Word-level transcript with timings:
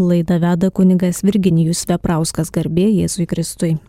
Laida 0.00 0.36
veda 0.36 0.68
kuningas 0.68 1.22
Virginijus 1.24 1.86
Veprauskas 1.88 2.50
garbė 2.52 2.84
Jėzui 2.84 3.24
Kristui. 3.30 3.80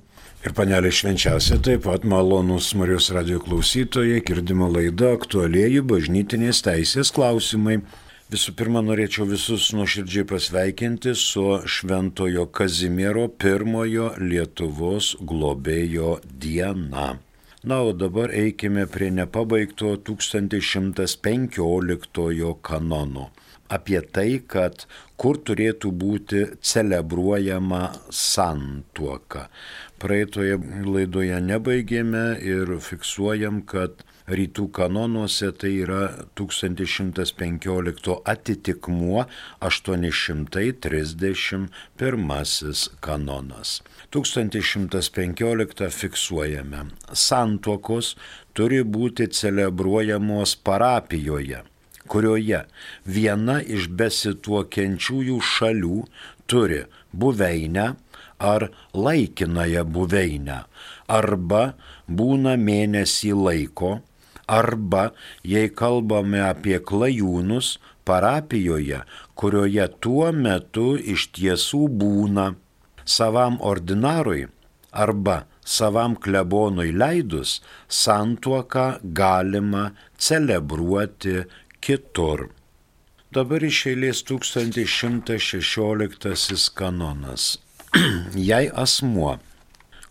Ir 0.48 0.54
panelė 0.56 0.88
švenčiausia 0.96 1.58
taip 1.60 1.84
pat 1.84 2.08
malonus 2.08 2.70
Marijos 2.80 3.12
radio 3.12 3.44
klausytojai, 3.44 4.24
girdimo 4.24 4.72
laida 4.72 5.12
aktualieji 5.18 5.82
bažnytinės 5.90 6.64
teisės 6.64 7.12
klausimai. 7.12 7.84
Visų 8.32 8.56
pirma, 8.56 8.80
norėčiau 8.88 9.28
visus 9.28 9.76
nuoširdžiai 9.76 10.24
pasveikinti 10.30 11.12
su 11.20 11.60
Šventojo 11.68 12.48
Kazimiero 12.56 13.28
pirmojo 13.28 14.16
Lietuvos 14.24 15.20
globėjo 15.20 16.24
diena. 16.24 17.20
Na, 17.68 17.84
o 17.84 17.92
dabar 17.92 18.32
eikime 18.32 18.88
prie 18.88 19.12
nepabaigto 19.12 20.00
1115 20.08 22.56
kanono. 22.64 23.28
Apie 23.68 24.00
tai, 24.00 24.40
kad 24.48 24.88
kur 25.18 25.42
turėtų 25.42 25.90
būti 26.04 26.46
celebruojama 26.62 27.90
santuoka. 28.14 29.50
Praeitoje 29.98 30.62
laidoje 30.86 31.42
nebaigėme 31.42 32.38
ir 32.46 32.78
fiksuojam, 32.86 33.66
kad 33.66 34.06
rytų 34.28 34.68
kanonuose 34.78 35.52
tai 35.58 35.72
yra 35.82 36.12
1115 36.38 38.22
atitikmuo 38.34 39.26
831 39.70 41.70
kanonas. 43.08 43.70
1115 44.14 45.90
fiksuojame. 46.02 46.82
Santuokos 47.14 48.08
turi 48.54 48.84
būti 48.84 49.28
celebruojamos 49.40 50.56
parapijoje 50.68 51.60
kurioje 52.12 52.64
viena 53.06 53.60
iš 53.78 53.90
besituokiančiųjų 54.00 55.38
šalių 55.54 56.02
turi 56.48 56.84
buveinę 57.12 57.88
ar 58.40 58.70
laikinąją 58.94 59.84
buveinę, 59.98 60.60
arba 61.08 61.64
būna 62.08 62.54
mėnesį 62.62 63.34
laiko, 63.34 63.98
arba, 64.48 65.12
jei 65.44 65.70
kalbame 65.70 66.44
apie 66.46 66.78
klajūnus, 66.80 67.78
parapijoje, 68.08 69.02
kurioje 69.36 69.88
tuo 70.00 70.32
metu 70.32 70.96
iš 70.96 71.28
tiesų 71.36 71.88
būna 72.02 72.54
savam 73.04 73.58
ordinarui 73.72 74.46
arba 74.92 75.44
savam 75.68 76.16
klebonui 76.16 76.94
leidus, 76.96 77.60
santuoką 77.92 78.88
galima 79.20 79.92
celebruoti 80.18 81.44
kitur. 81.88 82.52
Dabar 83.32 83.64
iš 83.64 83.88
eilės 83.92 84.24
1116 84.28 86.72
kanonas. 86.76 87.44
Jei 88.50 88.68
asmuo 88.84 89.38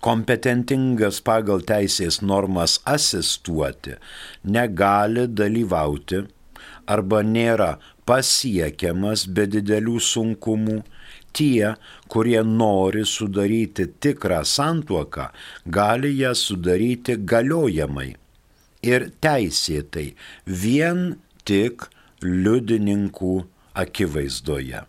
kompetentingas 0.06 1.18
pagal 1.26 1.60
teisės 1.68 2.22
normas 2.22 2.80
asistuoti, 2.88 3.94
negali 4.56 5.24
dalyvauti 5.40 6.18
arba 6.96 7.20
nėra 7.26 7.70
pasiekiamas 8.08 9.26
be 9.36 9.44
didelių 9.50 9.98
sunkumų, 10.10 10.78
tie, 11.36 11.74
kurie 12.12 12.42
nori 12.46 13.04
sudaryti 13.08 13.84
tikrą 14.00 14.40
santuoką, 14.46 15.26
gali 15.78 16.10
ją 16.22 16.32
sudaryti 16.38 17.14
galiojamai 17.32 18.10
ir 18.86 19.00
teisėtai 19.24 20.08
vien 20.46 21.16
tik 21.48 21.88
liudininkų 22.22 23.36
akivaizdoje. 23.74 24.82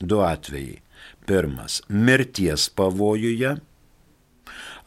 Du 0.00 0.22
atvejai. 0.22 0.82
Pirmas- 1.28 1.82
mirties 2.06 2.68
pavojuje 2.70 3.58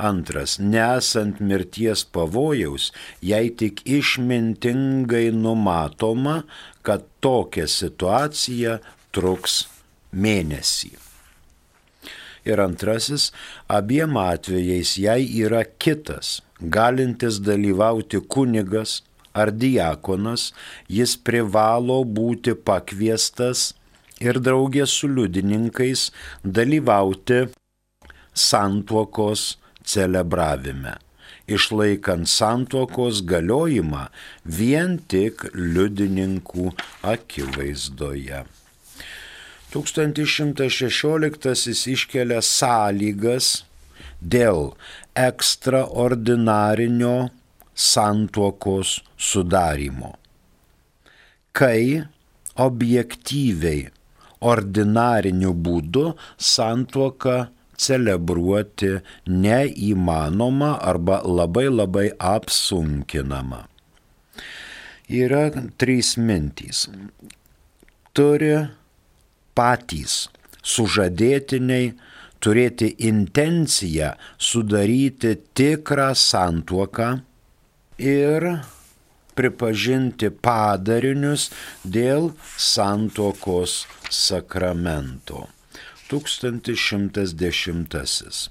Antras, 0.02 0.58
nesant 0.58 1.40
mirties 1.40 2.02
pavojaus, 2.14 2.90
jei 3.22 3.52
tik 3.54 3.84
išmintingai 3.86 5.28
numatoma, 5.44 6.42
kad 6.82 7.06
tokia 7.22 7.68
situacija 7.70 8.80
truks 9.14 9.66
mėnesį. 10.10 10.96
Ir 12.50 12.64
antrasis, 12.64 13.30
abiem 13.70 14.18
atvejais, 14.18 14.96
jei 14.98 15.28
yra 15.44 15.62
kitas, 15.78 16.40
galintis 16.58 17.38
dalyvauti 17.46 18.24
kunigas 18.26 19.02
ar 19.34 19.52
diakonas, 19.52 20.54
jis 20.88 21.18
privalo 21.18 22.04
būti 22.04 22.56
pakviestas 22.56 23.74
ir 24.22 24.40
draugė 24.40 24.86
su 24.88 25.08
liudininkais 25.10 26.12
dalyvauti 26.44 27.48
santuokos 28.34 29.58
celebravime, 29.84 30.96
išlaikant 31.48 32.28
santuokos 32.30 33.22
galiojimą 33.28 34.08
vien 34.46 35.00
tik 35.12 35.44
liudininkų 35.56 36.72
akivaizdoje. 37.16 38.46
1116 39.72 41.88
iškelia 41.96 42.42
sąlygas 42.44 43.64
dėl 44.20 44.76
ekstraordinarinio 45.16 47.32
santuokos 47.76 49.00
sudarimo. 49.18 50.16
Kai 51.52 52.04
objektyviai 52.60 53.90
ordinariniu 54.42 55.54
būdu 55.54 56.06
santuoka 56.38 57.38
celebruoti 57.82 58.92
neįmanoma 59.28 60.72
arba 60.92 61.22
labai 61.26 61.68
labai 61.70 62.08
apsunkinama. 62.34 63.66
Yra 65.12 65.50
trys 65.82 66.16
mintys. 66.18 66.86
Turi 68.16 68.54
patys 69.58 70.28
sužadėtiniai 70.64 71.92
turėti 72.42 72.92
intenciją 73.10 74.14
sudaryti 74.50 75.36
tikrą 75.58 76.12
santuoką 76.18 77.10
ir 78.02 78.48
pripažinti 79.38 80.30
padarinius 80.44 81.50
dėl 81.84 82.32
santuokos 82.58 83.86
sakramento. 84.10 85.48
1110. 86.12 88.50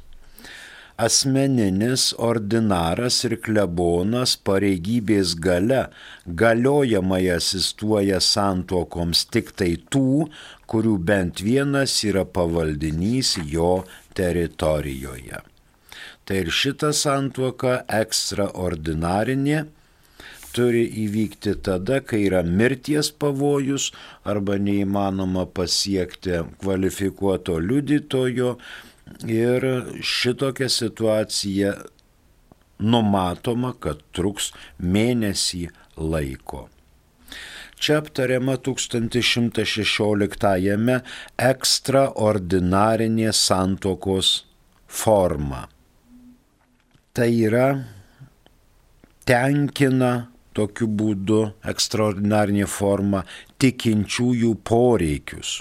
Asmeninis 1.01 2.05
ordinaras 2.31 3.21
ir 3.29 3.35
klebonas 3.45 4.33
pareigybės 4.49 5.35
gale 5.47 5.83
galiojamai 6.43 7.23
asistuoja 7.37 8.21
santuokoms 8.25 9.19
tik 9.33 9.47
tai 9.57 9.73
tų, 9.93 10.29
kurių 10.69 10.97
bent 11.13 11.45
vienas 11.45 11.93
yra 12.09 12.25
pavaldinys 12.25 13.37
jo 13.55 13.73
teritorijoje. 14.17 15.50
Tai 16.31 16.39
ir 16.45 16.49
šita 16.55 16.93
santuoka 16.95 17.73
ekstraordinarinė 17.91 19.65
turi 20.55 20.87
įvykti 21.05 21.57
tada, 21.67 21.99
kai 22.07 22.21
yra 22.29 22.43
mirties 22.47 23.11
pavojus 23.11 23.91
arba 24.33 24.55
neįmanoma 24.63 25.45
pasiekti 25.51 26.39
kvalifikuoto 26.61 27.59
liudytojo 27.65 28.51
ir 29.27 29.67
šitokia 30.13 30.69
situacija 30.71 31.75
numatoma, 32.79 33.75
kad 33.83 33.99
truks 34.15 34.55
mėnesį 34.79 35.67
laiko. 35.99 36.71
Čia 37.75 37.99
aptariama 38.05 38.55
1116-ame 38.71 41.03
ekstraordinarinė 41.51 43.35
santokos 43.35 44.47
forma. 44.87 45.67
Tai 47.11 47.27
yra 47.27 47.65
tenkina 49.27 50.29
tokiu 50.55 50.87
būdu 50.87 51.41
ekstraordinarinė 51.73 52.69
forma 52.71 53.25
tikinčiųjų 53.59 54.53
poreikius. 54.71 55.57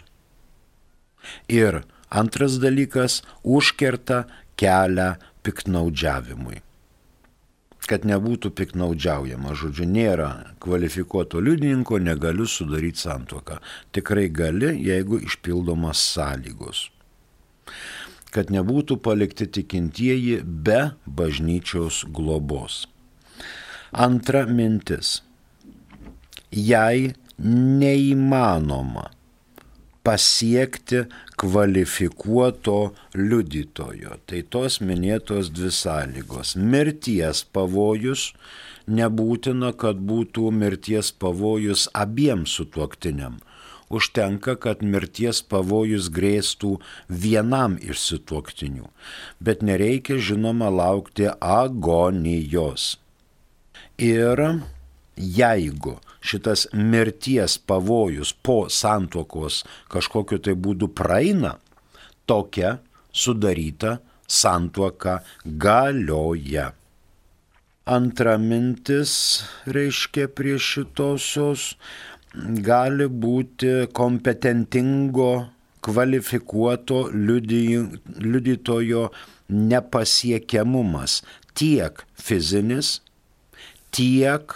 Ir 1.50 1.82
antras 2.22 2.60
dalykas- 2.62 3.24
užkerta 3.58 4.28
kelią 4.62 5.16
piknaudžiavimui. 5.42 6.62
Kad 7.90 8.06
nebūtų 8.06 8.52
piknaudžiaujama, 8.54 9.56
žodžiu, 9.58 9.90
nėra 9.90 10.54
kvalifikuoto 10.62 11.42
liudininko, 11.42 11.98
negaliu 11.98 12.46
sudaryti 12.46 13.02
santuoką. 13.02 13.58
Tikrai 13.92 14.30
gali, 14.30 14.76
jeigu 14.86 15.18
išpildomas 15.26 15.98
sąlygos. 15.98 16.92
Kad 18.30 18.52
nebūtų 18.54 19.00
palikti 19.02 19.48
tikintieji 19.50 20.42
be 20.46 20.92
bažnyčios 21.06 22.04
globos. 22.14 22.84
Antra 23.92 24.46
mintis. 24.46 25.20
Jei 26.54 27.14
neįmanoma 27.40 29.10
pasiekti 30.04 31.04
kvalifikuoto 31.38 32.94
liudytojo. 33.14 34.16
Tai 34.26 34.40
tos 34.54 34.80
minėtos 34.82 35.52
dvi 35.54 35.72
sąlygos. 35.76 36.56
Mirties 36.56 37.44
pavojus, 37.54 38.32
nebūtina, 38.90 39.74
kad 39.78 40.00
būtų 40.12 40.50
mirties 40.62 41.12
pavojus 41.12 41.88
abiems 41.94 42.56
sutuoktiniam. 42.58 43.38
Užtenka, 43.90 44.54
kad 44.62 44.84
mirties 44.86 45.42
pavojus 45.42 46.12
grėstų 46.14 46.76
vienam 47.10 47.78
iš 47.82 48.04
sutuoktinių, 48.06 48.86
bet 49.42 49.64
nereikia 49.66 50.20
žinoma 50.22 50.70
laukti 50.70 51.26
agonijos. 51.42 53.00
Ir 53.98 54.44
jeigu 55.18 55.98
šitas 56.22 56.68
mirties 56.74 57.58
pavojus 57.58 58.34
po 58.34 58.68
santuokos 58.70 59.64
kažkokiu 59.90 60.38
tai 60.38 60.54
būdu 60.54 60.92
praeina, 60.94 61.58
tokia 62.30 62.78
sudaryta 63.12 63.98
santuoka 64.30 65.20
galioja. 65.46 66.74
Antra 67.90 68.36
mintis, 68.38 69.12
reiškia 69.66 70.28
prie 70.38 70.60
šitosios, 70.62 71.74
gali 72.36 73.08
būti 73.10 73.90
kompetentingo, 73.94 75.50
kvalifikuoto 75.82 77.08
liudytojo 77.14 79.04
nepasiekiamumas 79.50 81.22
tiek 81.56 82.04
fizinis, 82.14 83.00
tiek 83.92 84.54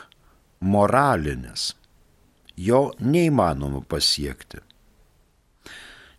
moralinis. 0.60 1.74
Jo 2.58 2.92
neįmanoma 3.02 3.82
pasiekti. 3.90 4.60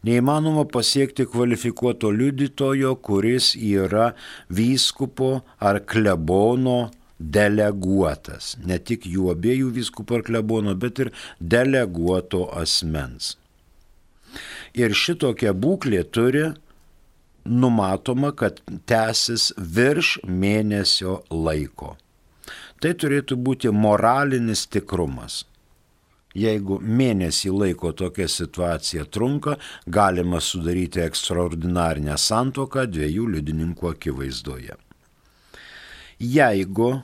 Neįmanoma 0.05 0.67
pasiekti 0.69 1.25
kvalifikuoto 1.31 2.11
liudytojo, 2.13 2.97
kuris 3.01 3.55
yra 3.57 4.11
vyskupo 4.51 5.45
ar 5.61 5.79
klebono 5.87 6.91
deleguotas. 7.19 8.55
Ne 8.65 8.79
tik 8.79 9.07
jų 9.07 9.31
abiejų 9.35 9.71
vyskupo 9.79 10.19
ar 10.19 10.27
klebono, 10.27 10.75
bet 10.75 11.01
ir 11.05 11.13
deleguoto 11.41 12.47
asmens. 12.59 13.37
Ir 14.75 14.95
šitokia 14.99 15.55
būklė 15.55 16.03
turi 16.11 16.49
numatoma, 17.45 18.33
kad 18.35 18.61
tęsis 18.89 19.53
virš 19.59 20.19
mėnesio 20.27 21.21
laiko. 21.31 21.95
Tai 22.83 22.93
turėtų 23.01 23.39
būti 23.41 23.71
moralinis 23.73 24.67
tikrumas. 24.67 25.45
Jeigu 26.35 26.81
mėnesį 26.83 27.53
laiko 27.55 27.93
tokia 27.95 28.27
situacija 28.29 29.05
trunka, 29.07 29.55
galima 29.87 30.41
sudaryti 30.43 31.05
ekstraordinarinę 31.05 32.19
santoką 32.19 32.89
dviejų 32.91 33.29
liudininkų 33.37 33.93
akivaizdoje. 33.93 34.75
Jeigu 36.21 37.03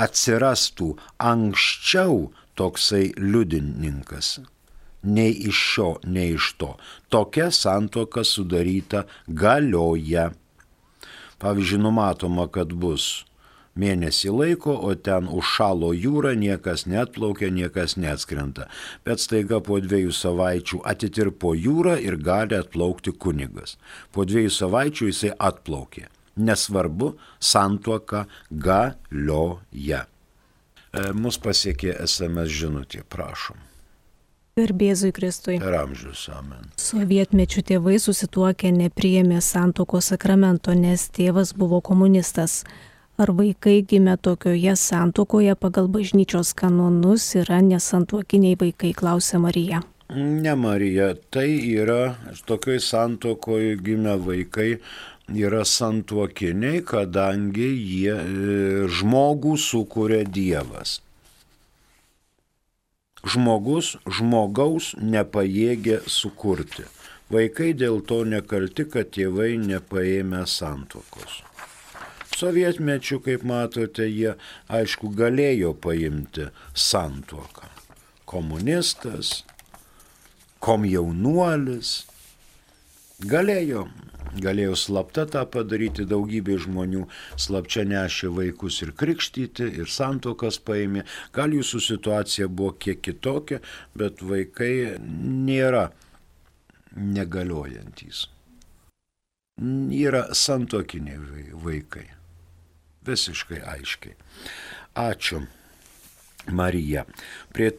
atsirastų 0.00 0.94
anksčiau 1.18 2.30
toksai 2.58 3.10
liudininkas, 3.18 4.40
nei 5.02 5.32
iš 5.32 5.64
šio, 5.72 5.88
nei 6.04 6.34
iš 6.36 6.52
to, 6.60 6.74
tokia 7.08 7.50
santoka 7.54 8.24
sudaryta 8.24 9.06
galioja. 9.26 10.30
Pavyzdžiui, 11.40 11.80
numatoma, 11.80 12.44
kad 12.52 12.74
bus 12.76 13.24
mėnesį 13.80 14.32
laiko, 14.34 14.74
o 14.76 14.92
ten 14.94 15.28
užšalo 15.30 15.94
jūra, 15.96 16.34
niekas 16.36 16.84
netplaukia, 16.90 17.48
niekas 17.54 17.96
neatskrenta. 17.96 18.68
Bet 19.06 19.24
staiga 19.24 19.62
po 19.64 19.80
dviejų 19.80 20.12
savaičių 20.12 20.82
atitirpo 20.92 21.54
jūra 21.56 21.96
ir 22.02 22.18
gali 22.20 22.58
atplaukti 22.58 23.14
kunigas. 23.16 23.78
Po 24.12 24.28
dviejų 24.28 24.52
savaičių 24.58 25.12
jisai 25.12 25.32
atplaukė. 25.38 26.10
Nesvarbu, 26.36 27.14
santuoka 27.40 28.26
galioja. 28.50 30.04
E, 30.92 31.10
mus 31.14 31.38
pasiekė 31.38 31.96
SMS 32.06 32.54
žinutė, 32.60 33.02
prašom. 33.08 33.58
Garbėzui 34.58 35.12
Kristui. 35.14 35.56
Per 35.62 35.74
amžius, 35.78 36.26
amen. 36.34 36.70
Sovietmečių 36.80 37.62
tėvai 37.70 37.98
susituokę 38.02 38.72
nepriėmė 38.74 39.38
santokos 39.44 40.10
sakramento, 40.12 40.74
nes 40.74 41.06
tėvas 41.14 41.54
buvo 41.56 41.80
komunistas 41.80 42.64
ar 43.20 43.32
vaikai 43.36 43.82
gimę 43.86 44.16
tokioje 44.16 44.74
santokoje 44.76 45.54
pagal 45.54 45.88
bažnyčios 45.92 46.54
kanonus 46.56 47.34
yra 47.36 47.60
nesantuokiniai 47.64 48.58
vaikai, 48.60 48.92
klausė 48.96 49.40
Marija. 49.44 49.82
Ne 50.10 50.54
Marija, 50.58 51.12
tai 51.30 51.48
yra 51.70 52.16
tokioj 52.48 52.80
santokoje 52.82 53.76
gimę 53.84 54.16
vaikai 54.24 54.80
yra 55.36 55.64
santuokiniai, 55.64 56.82
kadangi 56.86 57.68
jie 57.76 58.16
e, 58.16 58.88
žmogų 58.90 59.56
sukuria 59.60 60.24
Dievas. 60.24 60.98
Žmogus 63.20 63.98
žmogaus 64.08 64.94
nepajėgia 64.96 66.00
sukurti. 66.08 66.86
Vaikai 67.30 67.74
dėl 67.76 68.00
to 68.02 68.24
nekalti, 68.24 68.86
kad 68.90 69.12
tėvai 69.14 69.54
nepaėmė 69.60 70.46
santokos. 70.48 71.42
Sovietmečių, 72.40 73.20
kaip 73.22 73.44
matote, 73.44 74.06
jie 74.08 74.32
aišku 74.72 75.12
galėjo 75.14 75.74
paimti 75.76 76.48
santuoką. 76.72 77.68
Komunistas, 78.24 79.42
komjaunuolis, 80.64 81.92
galėjo, 83.28 83.84
galėjo 84.38 84.76
slapta 84.78 85.26
tą 85.30 85.44
padaryti, 85.50 86.06
daugybė 86.08 86.58
žmonių 86.64 87.06
slapčia 87.40 87.84
nešė 87.88 88.30
vaikus 88.36 88.80
ir 88.84 88.92
krikštyti, 88.96 89.66
ir 89.82 89.90
santokas 89.90 90.60
paėmė. 90.62 91.04
Gal 91.36 91.56
jūsų 91.56 91.82
situacija 91.86 92.48
buvo 92.48 92.76
kiek 92.78 93.02
kitokia, 93.02 93.60
bet 93.94 94.22
vaikai 94.22 94.98
nėra 95.00 95.88
negaliojantis. 96.96 98.28
Yra 99.60 100.30
santokiniai 100.32 101.50
vaikai. 101.64 102.06
Visiškai 103.04 103.60
aiškiai. 103.74 104.14
Ačiū. 104.96 105.44
Marija. 106.48 107.04
Prie 107.52 107.70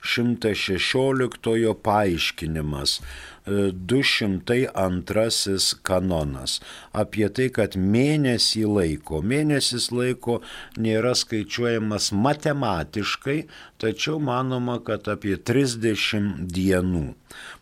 1116 0.00 1.74
paaiškinimas 1.84 3.00
202 3.46 4.66
e, 4.66 5.58
kanonas. 5.82 6.60
Apie 6.92 7.28
tai, 7.32 7.48
kad 7.54 7.76
mėnesį 7.76 8.64
laiko, 8.68 9.20
mėnesis 9.24 9.90
laiko 9.92 10.40
nėra 10.80 11.14
skaičiuojamas 11.18 12.10
matematiškai, 12.12 13.38
tačiau 13.80 14.20
manoma, 14.22 14.78
kad 14.84 15.08
apie 15.08 15.36
30 15.36 16.46
dienų. 16.52 17.14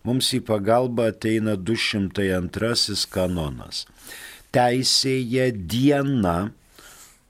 Mums 0.05 0.33
į 0.35 0.43
pagalbą 0.49 1.11
ateina 1.15 1.57
202 1.57 3.07
kanonas. 3.13 3.87
Teisėje 4.53 5.51
diena 5.53 6.51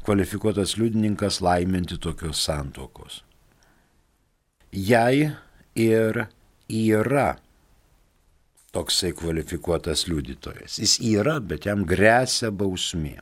kvalifikuotas 0.02 0.74
liudininkas 0.82 1.38
laiminti 1.46 2.02
tokios 2.02 2.42
santokos. 2.42 3.22
Jei 4.74 5.30
ir 5.78 6.24
yra 6.66 7.36
toksai 8.74 9.12
kvalifikuotas 9.16 10.08
liudytojas. 10.10 10.80
Jis 10.82 10.98
yra, 11.14 11.38
bet 11.40 11.68
jam 11.68 11.86
grėsia 11.88 12.50
bausmė. 12.50 13.20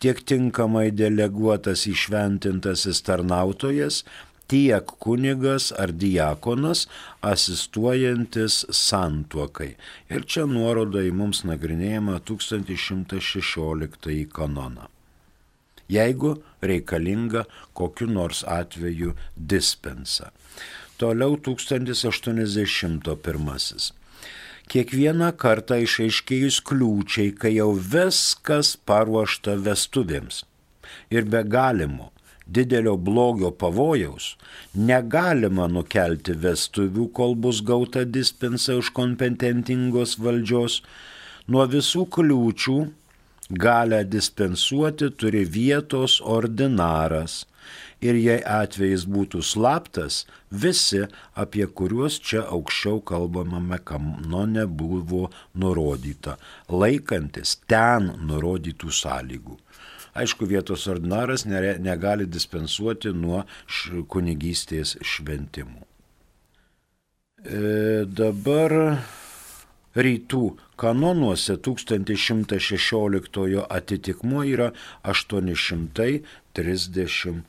tiek 0.00 0.18
tinkamai 0.32 0.88
deleguotas 0.96 1.86
išventintasis 1.88 2.98
tarnautojas, 3.08 4.04
tiek 4.50 4.86
kunigas 5.04 5.64
ar 5.82 5.90
diakonas 6.04 6.80
asistuojantis 7.32 8.54
santuokai. 8.74 9.72
Ir 10.10 10.20
čia 10.26 10.44
nuoroda 10.50 11.00
į 11.06 11.12
mums 11.16 11.44
nagrinėjimą 11.48 12.16
1116 12.28 14.26
kanoną 14.34 14.99
jeigu 15.94 16.30
reikalinga 16.62 17.44
kokiu 17.74 18.06
nors 18.10 18.44
atveju 18.58 19.14
dispensa. 19.36 20.30
Toliau 21.00 21.36
1081. 21.36 23.92
Kiekvieną 24.70 25.32
kartą 25.34 25.74
išaiškėjus 25.82 26.60
kliūčiai, 26.68 27.34
kai 27.34 27.52
jau 27.56 27.72
viskas 27.74 28.76
paruošta 28.86 29.58
vestuvėms 29.66 30.44
ir 31.10 31.24
be 31.32 31.42
galimo 31.42 32.12
didelio 32.50 32.96
blogio 32.96 33.50
pavojaus, 33.62 34.34
negalima 34.74 35.68
nukelti 35.70 36.34
vestuvių, 36.44 37.06
kol 37.14 37.36
bus 37.38 37.62
gauta 37.66 38.04
dispensa 38.04 38.78
iš 38.80 38.90
kompetentingos 38.96 40.16
valdžios, 40.22 40.80
nuo 41.50 41.66
visų 41.70 42.06
kliūčių 42.16 42.78
galę 43.50 44.04
dispensuoti 44.04 45.10
turi 45.10 45.44
vietos 45.44 46.20
ordinaras. 46.20 47.46
Ir 48.00 48.16
jei 48.16 48.40
atvejis 48.40 49.04
būtų 49.04 49.42
slaptas, 49.44 50.22
visi, 50.50 51.02
apie 51.36 51.66
kuriuos 51.66 52.16
čia 52.24 52.46
aukščiau 52.48 53.02
kalbamame 53.04 53.76
kanone 53.84 54.64
buvo 54.64 55.26
nurodyta, 55.52 56.38
laikantis 56.72 57.58
ten 57.68 58.14
nurodytų 58.24 58.88
sąlygų. 59.02 59.58
Aišku, 60.16 60.48
vietos 60.48 60.88
ordinaras 60.90 61.44
negali 61.46 62.26
dispensuoti 62.26 63.12
nuo 63.14 63.44
kunigystės 64.10 64.96
šventimų. 65.04 65.84
E, 67.40 67.60
dabar 68.04 68.74
rytų 69.96 70.42
kanonuose 70.80 71.56
1116 71.56 73.66
atitikmuo 73.68 74.44
yra 74.44 74.72
832. 75.04 77.42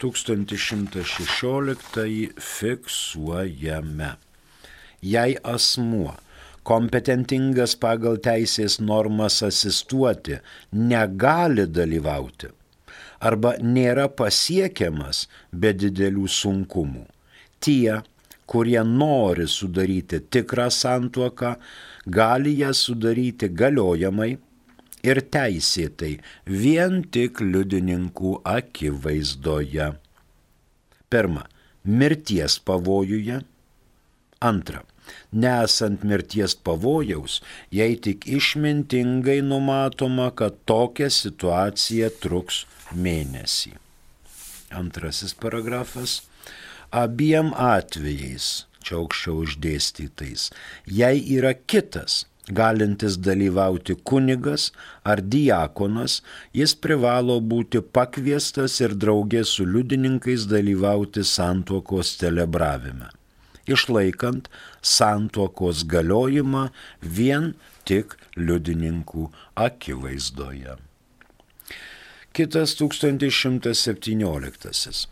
1116 0.00 2.28
fiksuojame. 2.50 4.10
Jei 5.02 5.36
asmuo 5.54 6.14
kompetentingas 6.62 7.76
pagal 7.80 8.16
teisės 8.26 8.80
normas 8.84 9.42
asistuoti 9.46 10.36
negali 10.72 11.66
dalyvauti 11.66 12.48
arba 13.20 13.54
nėra 13.60 14.08
pasiekiamas 14.20 15.28
be 15.52 15.72
didelių 15.76 16.28
sunkumų, 16.36 17.04
tie 17.60 18.00
kurie 18.50 18.82
nori 18.84 19.46
sudaryti 19.48 20.20
tikrą 20.32 20.68
santuoką, 20.74 21.54
gali 22.06 22.56
ją 22.58 22.72
sudaryti 22.74 23.50
galiojamai 23.60 24.32
ir 25.06 25.22
teisėtai 25.34 26.12
vien 26.62 27.00
tik 27.14 27.40
liudininkų 27.40 28.34
akivaizdoje. 28.56 29.92
Pirma, 31.10 31.46
mirties 31.84 32.58
pavojuje. 32.66 33.40
Antra, 34.40 34.82
nesant 35.32 36.04
mirties 36.06 36.54
pavojaus, 36.66 37.40
jei 37.74 37.96
tik 38.06 38.26
išmintingai 38.38 39.40
numatoma, 39.44 40.30
kad 40.32 40.56
tokia 40.70 41.10
situacija 41.12 42.08
truks 42.22 42.64
mėnesį. 42.96 43.74
Antrasis 44.80 45.34
paragrafas 45.34 46.20
abiem 46.90 47.52
atvejais, 47.54 48.66
čia 48.82 48.96
aukščiau 49.00 49.42
uždėstytais, 49.44 50.50
jei 50.86 51.22
yra 51.36 51.54
kitas, 51.54 52.26
galintis 52.50 53.18
dalyvauti 53.22 53.94
kunigas 54.04 54.72
ar 55.04 55.20
diakonas, 55.22 56.22
jis 56.56 56.74
privalo 56.74 57.40
būti 57.40 57.80
pakviestas 57.80 58.80
ir 58.82 58.94
draugė 59.04 59.44
su 59.46 59.64
liudininkais 59.66 60.46
dalyvauti 60.50 61.24
santuokos 61.24 62.16
celebravime, 62.20 63.08
išlaikant 63.70 64.48
santuokos 64.82 65.84
galiojimą 65.94 66.70
vien 67.02 67.54
tik 67.86 68.16
liudininkų 68.36 69.30
akivaizdoje. 69.68 70.76
Kitas 72.30 72.78
1117. 72.78 75.10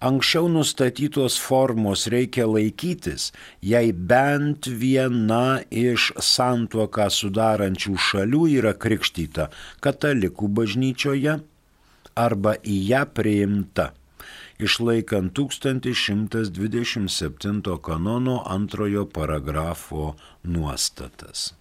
Anksčiau 0.00 0.48
nustatytos 0.48 1.36
formos 1.36 2.08
reikia 2.08 2.48
laikytis, 2.48 3.36
jei 3.60 3.92
bent 3.92 4.64
viena 4.64 5.60
iš 5.68 6.16
santuoką 6.16 7.12
sudarančių 7.12 8.00
šalių 8.00 8.48
yra 8.54 8.72
krikštyta 8.72 9.52
katalikų 9.84 10.48
bažnyčioje 10.56 11.44
arba 12.16 12.56
į 12.64 12.80
ją 12.88 13.04
priimta, 13.12 13.92
išlaikant 14.56 15.36
1127 15.36 17.60
kanono 17.84 18.40
antrojo 18.56 19.04
paragrafo 19.04 20.16
nuostatas. 20.44 21.52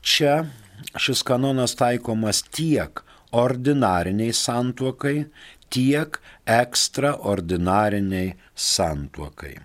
Čia 0.00 0.48
šis 0.96 1.20
kanonas 1.20 1.76
taikomas 1.76 2.40
tiek 2.48 3.04
ordinariniai 3.32 4.32
santuokai, 4.32 5.26
tiek 5.70 6.20
ekstraordinariniai 6.46 8.34
santuokai. 8.54 9.56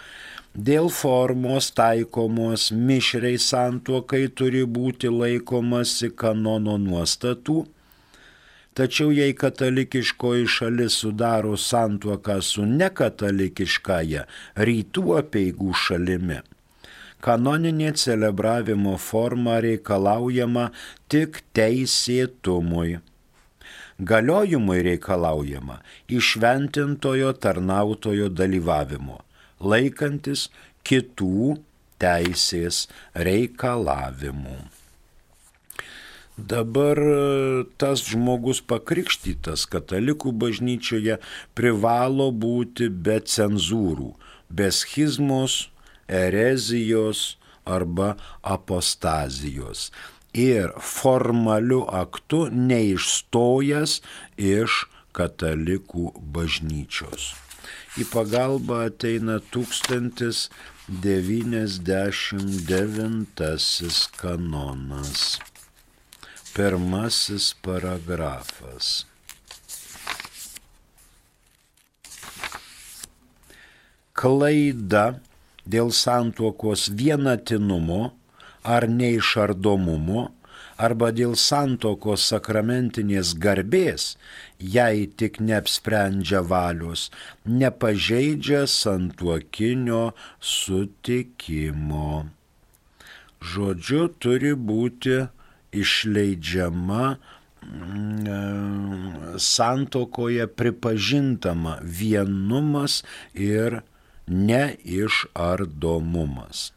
Dėl 0.53 0.91
formos 0.93 1.71
taikomos 1.73 2.69
mišriai 2.77 3.39
santuokai 3.41 4.29
turi 4.37 4.67
būti 4.69 5.09
laikomasi 5.09 6.13
kanono 6.13 6.77
nuostatų 6.79 7.65
Tačiau 8.73 9.11
jei 9.13 9.35
katalikiškoji 9.37 10.47
šalis 10.49 10.95
sudaro 11.03 11.57
santuoką 11.61 12.39
su 12.41 12.65
nekatalikiškąją 12.65 14.23
rytų 14.69 15.05
apieigų 15.19 15.75
šalimi, 15.77 16.39
kanoninė 17.21 17.93
celebravimo 18.03 18.97
forma 18.97 19.59
reikalaujama 19.67 20.71
tik 21.13 21.43
teisėtumui. 21.59 22.97
Galiojimui 24.13 24.81
reikalaujama 24.89 25.83
išventintojo 26.09 27.37
tarnautojo 27.45 28.33
dalyvavimo, 28.33 29.21
laikantis 29.61 30.49
kitų 30.89 31.59
teisės 32.01 32.87
reikalavimų. 33.29 34.63
Dabar 36.37 36.97
e, 36.97 37.65
tas 37.77 38.01
žmogus 38.09 38.63
pakrikštytas 38.65 39.69
katalikų 39.69 40.33
bažnyčioje 40.33 41.21
privalo 41.53 42.33
būti 42.33 42.89
be 42.89 43.21
cenzūrų, 43.21 44.17
be 44.49 44.73
schizmos, 44.73 45.69
erezijos 46.09 47.37
arba 47.69 48.17
apostazijos 48.43 49.93
ir 50.33 50.73
formaliu 50.81 51.85
aktu 51.93 52.49
neišstojęs 52.49 54.01
iš 54.41 54.89
katalikų 55.13 56.17
bažnyčios. 56.33 57.37
Į 58.01 58.09
pagalbą 58.09 58.89
ateina 58.89 59.37
1099 59.53 60.49
kanonas. 64.17 65.52
Pirmasis 66.53 67.55
paragrafas. 67.65 69.07
Klaida 74.13 75.07
dėl 75.65 75.95
santuokos 75.97 76.91
vienatinumo 77.01 78.03
ar 78.69 78.85
neišardomumo 78.99 80.27
arba 80.77 81.09
dėl 81.17 81.39
santokos 81.41 82.29
sakramentinės 82.35 83.33
garbės, 83.49 84.13
jei 84.77 85.09
tik 85.09 85.41
neapsprendžia 85.41 86.45
valios, 86.53 87.09
nepažeidžia 87.49 88.67
santuokinio 88.69 90.11
sutikimo. 90.55 92.27
Žodžiu, 93.41 94.11
turi 94.21 94.53
būti 94.53 95.23
išleidžiama 95.73 97.17
mm, 97.63 98.27
e, 98.27 98.31
santokoje 99.39 100.47
pripažintama 100.47 101.79
vienumas 101.83 103.05
ir 103.35 103.81
neišardomumas. 104.27 106.73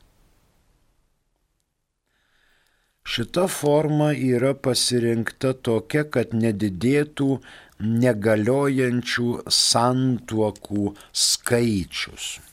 Šita 3.06 3.48
forma 3.48 4.14
yra 4.18 4.58
pasirinkta 4.58 5.54
tokia, 5.62 6.04
kad 6.10 6.34
nedidėtų 6.34 7.38
negaliojančių 7.86 9.46
santuokų 9.60 10.96
skaičius 11.14 12.45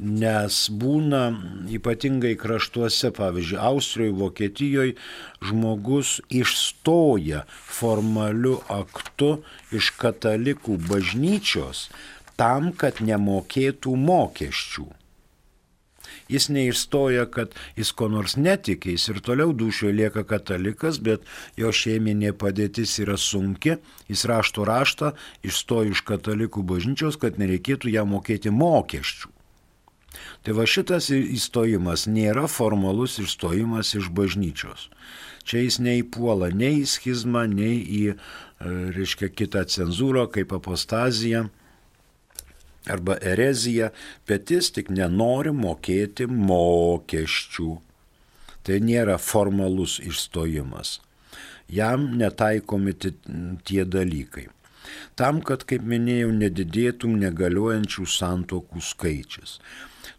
nes 0.00 0.58
būna 0.82 1.22
ypatingai 1.76 2.32
kraštuose, 2.40 3.10
pavyzdžiui, 3.16 3.58
Austrijoje, 3.70 4.16
Vokietijoje, 4.20 4.94
žmogus 5.44 6.18
išstoja 6.32 7.44
formaliu 7.50 8.58
aktu 8.72 9.36
iš 9.76 9.92
katalikų 10.00 10.78
bažnyčios 10.88 11.88
tam, 12.40 12.72
kad 12.72 13.02
nemokėtų 13.04 13.92
mokesčių. 14.00 14.88
Jis 16.30 16.46
neišstoja, 16.54 17.24
kad 17.34 17.54
jis 17.78 17.90
ko 17.98 18.06
nors 18.10 18.36
netikė, 18.38 18.94
jis 18.94 19.08
ir 19.10 19.18
toliau 19.26 19.50
dušioje 19.52 19.96
lieka 19.98 20.22
katalikas, 20.30 21.00
bet 21.02 21.26
jo 21.58 21.72
šeiminė 21.74 22.30
padėtis 22.38 22.94
yra 23.02 23.18
sunki, 23.18 23.76
jis 24.08 24.24
rašto 24.30 24.64
raštą 24.68 25.12
išstoja 25.46 25.90
iš 25.90 26.04
katalikų 26.06 26.62
bažnyčios, 26.70 27.18
kad 27.18 27.38
nereikėtų 27.42 27.90
ją 27.96 28.06
mokėti 28.06 28.54
mokesčių. 28.54 29.34
Tai 30.40 30.54
va 30.56 30.64
šitas 30.64 31.10
įstojimas 31.12 32.06
nėra 32.08 32.46
formalus 32.48 33.18
išstojimas 33.20 33.92
iš 33.98 34.08
bažnyčios. 34.16 34.88
Čia 35.44 35.64
jis 35.66 35.76
neįpuola 35.84 36.48
nei 36.56 36.80
į 36.80 36.86
schizmą, 36.88 37.44
nei 37.50 37.80
į, 37.80 38.02
e, 38.14 38.72
reiškia, 38.96 39.28
kitą 39.36 39.66
cenzūrą 39.68 40.26
kaip 40.32 40.52
apostaziją 40.56 41.48
arba 42.88 43.18
ereziją, 43.20 43.90
bet 44.28 44.50
jis 44.50 44.70
tik 44.72 44.88
nenori 44.88 45.52
mokėti 45.52 46.28
mokesčių. 46.30 47.74
Tai 48.64 48.78
nėra 48.84 49.18
formalus 49.20 49.98
išstojimas. 50.04 51.00
Jam 51.68 52.08
netaikomi 52.20 52.96
tie 52.96 53.84
dalykai. 53.84 54.48
Tam, 55.14 55.40
kad, 55.44 55.64
kaip 55.68 55.84
minėjau, 55.86 56.32
nedidėtum 56.34 57.14
negaliojančių 57.20 58.06
santokų 58.08 58.82
skaičius. 58.84 59.58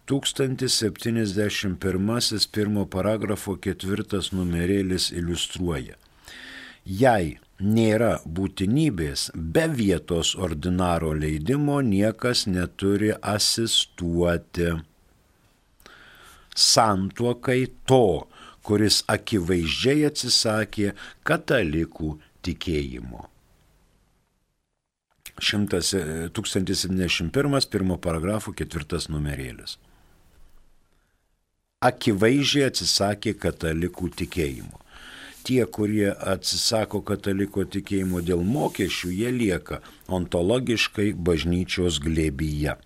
1071 0.10 2.48
pirmo 2.52 2.86
paragrafo 2.90 3.56
ketvirtas 3.62 4.32
numerėlis 4.34 5.12
iliustruoja. 5.14 5.96
Jei 6.86 7.40
nėra 7.62 8.22
būtinybės, 8.26 9.32
be 9.36 9.68
vietos 9.70 10.36
ordinaro 10.36 11.14
leidimo 11.14 11.82
niekas 11.86 12.48
neturi 12.48 13.14
asistuoti. 13.22 14.82
Santuokai 16.58 17.68
to, 17.88 18.28
kuris 18.66 19.04
akivaizdžiai 19.08 20.06
atsisakė 20.10 20.94
katalikų 21.24 22.20
tikėjimo. 22.42 23.28
1071 25.42 27.68
pirmo 27.72 27.98
paragrafo 27.98 28.54
ketvirtas 28.54 29.10
numerėlis 29.10 29.78
akivaizdžiai 31.82 32.70
atsisakė 32.70 33.34
katalikų 33.42 34.14
tikėjimo. 34.22 34.78
tie, 35.44 35.66
kurie 35.66 36.12
atsisako 36.14 37.02
kataliko 37.06 37.66
tikėjimo 37.66 38.22
dėl 38.26 38.44
mokesčių, 38.46 39.10
jie 39.10 39.32
lieka 39.34 39.82
ontologiškai 40.12 41.12
bažnyčios 41.18 42.00
glėbyje. 42.04 42.78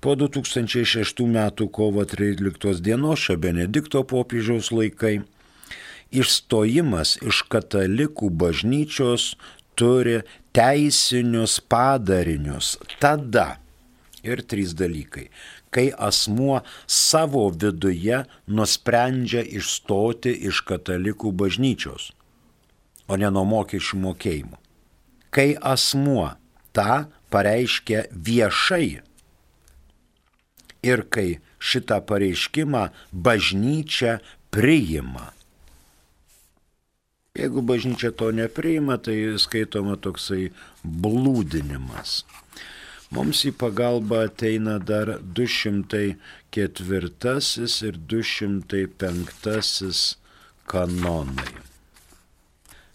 Po 0.00 0.16
2006 0.16 1.22
m. 1.26 1.38
kovo 1.68 2.04
13 2.08 2.80
dienos 2.80 3.20
šio 3.20 3.36
Benedikto 3.36 4.02
popiežiaus 4.08 4.72
laikai 4.72 5.20
išstojimas 6.10 7.18
iš 7.20 7.44
katalikų 7.52 8.30
bažnyčios 8.42 9.34
turi 9.76 10.22
teisinius 10.56 11.60
padarinius. 11.60 12.78
Tada 12.98 13.59
ir 14.26 14.42
trys 14.46 14.76
dalykai 14.76 15.28
kai 15.70 15.92
asmuo 15.98 16.60
savo 16.86 17.48
viduje 17.50 18.24
nusprendžia 18.46 19.42
išstoti 19.58 20.32
iš 20.50 20.62
katalikų 20.66 21.32
bažnyčios, 21.42 22.10
o 23.06 23.16
ne 23.16 23.30
nuo 23.30 23.46
mokesčių 23.46 24.00
mokėjimo. 24.04 24.58
Kai 25.30 25.54
asmuo 25.54 26.32
tą 26.74 27.06
pareiškia 27.30 28.08
viešai 28.10 28.86
ir 30.90 31.04
kai 31.14 31.28
šitą 31.62 32.00
pareiškimą 32.06 32.88
bažnyčia 33.12 34.18
priima. 34.50 35.30
Jeigu 37.38 37.62
bažnyčia 37.62 38.10
to 38.10 38.32
nepriima, 38.34 38.98
tai 38.98 39.38
skaitoma 39.38 39.94
toksai 40.02 40.50
blūdinimas. 40.82 42.24
Mums 43.10 43.40
į 43.48 43.50
pagalbą 43.58 44.20
ateina 44.28 44.76
dar 44.90 45.08
204 45.38 47.40
ir 47.88 47.96
205 48.12 49.98
kanonai. 50.70 51.48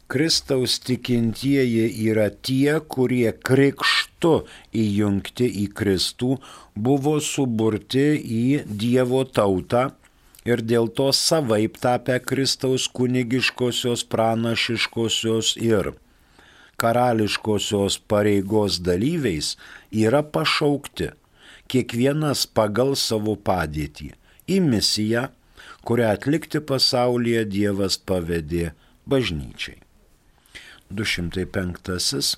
Kristaus 0.08 0.78
tikintieji 0.86 1.86
yra 2.08 2.30
tie, 2.30 2.80
kurie 2.96 3.32
krikštu 3.50 4.34
įjungti 4.86 5.48
į 5.66 5.68
Kristų 5.82 6.32
buvo 6.88 7.16
suburti 7.20 8.08
į 8.38 8.64
Dievo 8.86 9.22
tautą 9.26 9.84
ir 10.46 10.62
dėl 10.62 10.88
to 11.00 11.10
savaip 11.12 11.78
tapę 11.82 12.20
Kristaus 12.22 12.88
kunigiškosios, 12.88 14.06
pranašiškosios 14.16 15.58
ir 15.58 15.96
karališkosios 16.82 18.00
pareigos 18.12 18.80
dalyviais 18.84 19.56
yra 19.92 20.24
pašaukti, 20.24 21.12
kiekvienas 21.72 22.46
pagal 22.48 22.96
savo 23.00 23.36
padėtį, 23.36 24.12
į 24.48 24.60
misiją, 24.66 25.30
kurią 25.86 26.12
atlikti 26.18 26.62
pasaulyje 26.62 27.46
Dievas 27.50 27.98
pavedė 27.98 28.74
bažnyčiai. 29.10 29.80
205. 30.92 32.36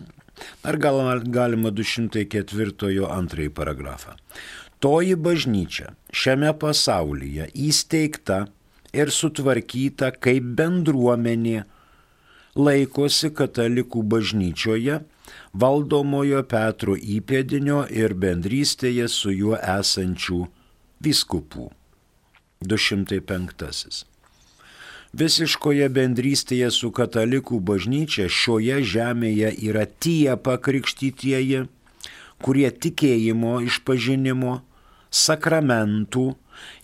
Ar 0.63 0.77
gal, 0.77 1.01
galima 1.33 1.71
204 1.73 3.07
antrąjį 3.09 3.49
paragrafą. 3.57 4.15
Toji 4.79 5.15
bažnyčia 5.17 5.95
šiame 6.13 6.51
pasaulyje 6.61 7.47
įsteigta 7.67 8.43
ir 8.93 9.09
sutvarkyta 9.11 10.11
kaip 10.21 10.51
bendruomenė 10.59 11.63
laikosi 12.57 13.29
katalikų 13.37 14.01
bažnyčioje, 14.13 14.99
valdomojo 15.53 16.43
Petro 16.49 16.97
įpėdinio 16.97 17.83
ir 17.93 18.15
bendrystėje 18.17 19.07
su 19.13 19.33
juo 19.33 19.57
esančių 19.57 20.43
viskupų. 21.05 21.69
205. 22.65 24.05
Visiškoje 25.17 25.87
bendrystėje 25.93 26.71
su 26.73 26.89
katalikų 26.91 27.59
bažnyčia 27.63 28.25
šioje 28.27 28.81
žemėje 28.83 29.53
yra 29.69 29.85
tie 29.85 30.33
pakrikštytieji, 30.35 31.67
kurie 32.43 32.69
tikėjimo 32.71 33.59
išpažinimo, 33.69 34.59
sakramentų, 35.09 36.25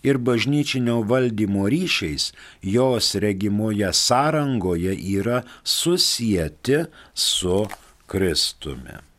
ir 0.02 0.18
bažnyčinio 0.18 1.00
valdymo 1.08 1.68
ryšiais 1.68 2.32
jos 2.62 3.14
regimoje 3.14 3.92
sąrangoje 3.92 4.94
yra 5.16 5.42
susijęti 5.64 6.84
su 7.14 7.66
Kristumi. 8.06 9.14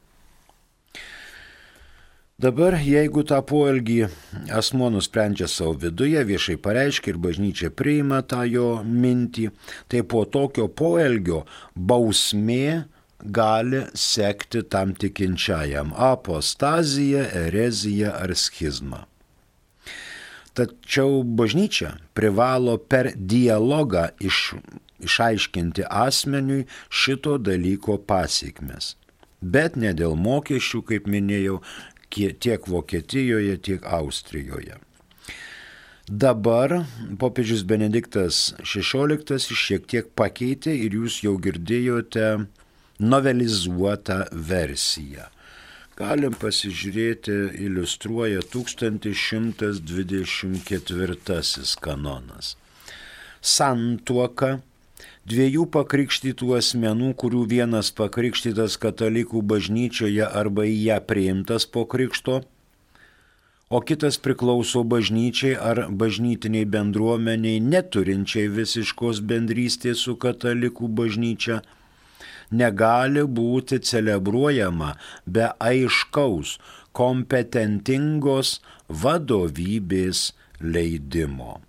Dabar, 2.36 2.76
jeigu 2.84 3.22
tą 3.24 3.38
poelgį 3.48 4.10
asmo 4.52 4.90
nusprendžia 4.92 5.48
savo 5.48 5.78
viduje, 5.80 6.20
viešai 6.28 6.58
pareiškia 6.60 7.14
ir 7.14 7.20
bažnyčia 7.24 7.70
priima 7.72 8.20
tą 8.28 8.42
jo 8.44 8.66
mintį, 8.84 9.46
tai 9.88 10.02
po 10.04 10.26
tokio 10.28 10.68
poelgio 10.68 11.46
bausmė 11.80 12.84
gali 13.24 13.86
sekti 13.96 14.66
tam 14.68 14.92
tikinčiajam- 15.00 15.96
apostazija, 16.12 17.24
erezija 17.46 18.12
ar 18.20 18.36
schizma. 18.36 19.06
Tačiau 20.56 21.24
bažnyčia 21.24 21.98
privalo 22.16 22.78
per 22.80 23.12
dialogą 23.16 24.06
iš, 24.24 24.56
išaiškinti 25.04 25.84
asmeniui 25.90 26.64
šito 26.88 27.36
dalyko 27.44 27.98
pasiekmes. 28.00 28.94
Bet 29.42 29.76
ne 29.76 29.92
dėl 29.92 30.16
mokesčių, 30.16 30.82
kaip 30.88 31.12
minėjau, 31.12 31.60
tiek 32.16 32.68
Vokietijoje, 32.72 33.58
tiek 33.68 33.84
Austrijoje. 33.84 34.80
Dabar 36.08 36.86
popiežius 37.20 37.66
Benediktas 37.68 38.54
XVI 38.62 39.40
šiek 39.42 39.88
tiek 39.90 40.12
pakeitė 40.16 40.72
ir 40.86 40.96
jūs 41.02 41.24
jau 41.26 41.36
girdėjote 41.42 42.46
novelizuotą 43.02 44.24
versiją 44.32 45.26
galim 45.96 46.34
pasižiūrėti, 46.36 47.32
iliustruoja 47.66 48.42
1124 48.52 51.16
kanonas. 51.82 52.58
Santuoka 53.42 54.60
dviejų 55.30 55.66
pakrikštytų 55.72 56.56
asmenų, 56.58 57.14
kurių 57.22 57.46
vienas 57.54 57.92
pakrikštytas 57.96 58.78
katalikų 58.82 59.42
bažnyčioje 59.54 60.26
arba 60.28 60.64
į 60.68 60.76
ją 60.90 61.00
priimtas 61.08 61.66
po 61.66 61.86
krikšto, 61.88 62.42
o 63.70 63.82
kitas 63.82 64.18
priklauso 64.22 64.84
bažnyčiai 64.84 65.56
ar 65.58 65.88
bažnytiniai 65.90 66.66
bendruomeniai 66.76 67.60
neturinčiai 67.64 68.48
visiškos 68.52 69.22
bendrystės 69.32 69.98
su 70.06 70.14
katalikų 70.20 70.88
bažnyčia 71.00 71.62
negali 72.52 73.24
būti 73.40 73.80
celebruojama 73.80 74.96
be 75.26 75.50
aiškaus, 75.60 76.60
kompetentingos 76.96 78.62
vadovybės 78.88 80.34
leidimo. 80.62 81.62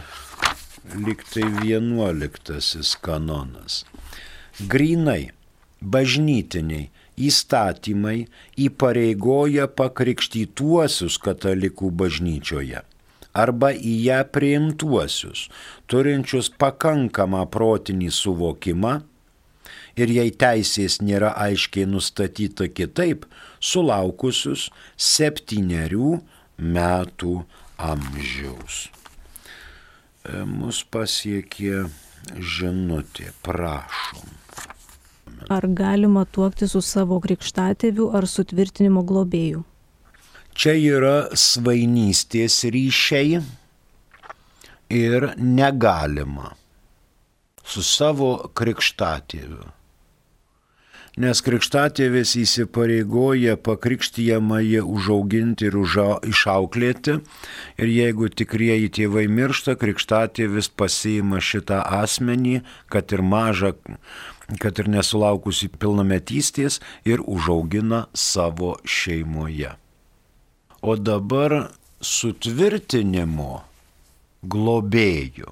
liktai 0.95 1.47
vienuoliktasis 1.59 2.95
kanonas. 3.03 3.81
Grinai, 4.71 5.33
bažnytiniai 5.81 6.87
įstatymai 7.17 8.27
įpareigoja 8.67 9.67
pakrikštytuosius 9.79 11.17
katalikų 11.23 11.91
bažnyčioje 12.03 12.83
arba 13.37 13.69
į 13.73 13.93
ją 14.07 14.21
priimtuosius, 14.33 15.45
turinčius 15.89 16.49
pakankamą 16.61 17.43
protinį 17.53 18.09
suvokimą 18.13 18.93
ir 19.97 20.13
jei 20.13 20.33
teisės 20.43 20.99
nėra 21.05 21.33
aiškiai 21.45 21.85
nustatyta 21.89 22.69
kitaip, 22.79 23.25
sulaukusius 23.59 24.67
septyniarių 25.09 26.17
metų 26.77 27.35
amžiaus. 27.91 28.87
E, 30.25 30.43
mus 30.45 30.83
pasiekė 30.93 31.87
žinutė, 32.57 33.31
prašom. 33.45 34.36
Ar 35.49 35.67
galima 35.67 36.25
tuokti 36.25 36.67
su 36.67 36.81
savo 36.81 37.19
krikštatėviu 37.23 38.09
ar 38.17 38.27
sutvirtinimo 38.27 39.03
globėju? 39.07 39.63
Čia 40.57 40.73
yra 40.97 41.15
svainystės 41.37 42.63
ryšiai 42.73 43.41
ir 44.97 45.27
negalima 45.37 46.55
su 47.67 47.83
savo 47.85 48.31
krikštatėviu. 48.57 49.76
Nes 51.17 51.41
krikštatėvis 51.41 52.35
įsipareigoja 52.43 53.57
pakrikštyjamąjį 53.65 54.83
užauginti 54.85 55.67
ir 55.69 55.77
uža, 55.81 56.07
išauklėti. 56.29 57.17
Ir 57.81 57.91
jeigu 57.91 58.29
tikrieji 58.29 58.91
tėvai 58.99 59.25
miršta, 59.31 59.75
krikštatėvis 59.81 60.69
pasiima 60.77 61.41
šitą 61.41 61.81
asmenį, 62.01 62.61
kad 62.93 63.13
ir 63.17 63.25
mažą, 63.25 63.73
kad 64.61 64.77
ir 64.77 64.91
nesulaukusi 64.93 65.71
pilnametystės, 65.73 66.79
ir 67.09 67.25
užaugina 67.25 68.05
savo 68.13 68.75
šeimoje. 68.85 69.73
O 70.85 70.93
dabar 71.01 71.73
sutvirtinimo 71.97 73.63
globėjų. 74.45 75.49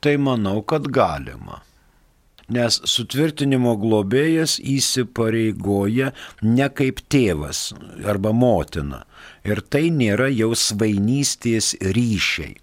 Tai 0.00 0.16
manau, 0.20 0.58
kad 0.64 0.88
galima 0.92 1.60
nes 2.48 2.80
sutvirtinimo 2.88 3.74
globėjas 3.80 4.58
įsipareigoja 4.60 6.12
ne 6.42 6.68
kaip 6.68 7.00
tėvas 7.08 7.72
arba 8.04 8.32
motina. 8.32 9.04
Ir 9.44 9.60
tai 9.60 9.88
nėra 9.92 10.28
jau 10.32 10.52
svainystės 10.56 11.74
ryšiai. 11.80 12.56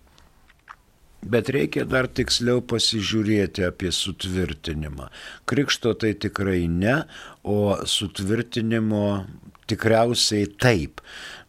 Bet 1.21 1.51
reikia 1.53 1.83
dar 1.85 2.07
tiksliau 2.09 2.63
pasižiūrėti 2.65 3.67
apie 3.67 3.91
sutvirtinimą. 3.93 5.11
Krikšto 5.45 5.93
tai 5.93 6.15
tikrai 6.17 6.65
ne, 6.65 7.03
o 7.45 7.77
sutvirtinimo 7.85 9.27
tikriausiai 9.69 10.49
taip. 10.57 10.97